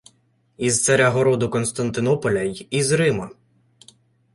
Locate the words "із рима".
2.71-3.29